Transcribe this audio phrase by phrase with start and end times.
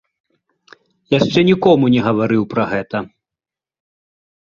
[1.19, 2.97] Яшчэ нікому не гаварыў пра гэта.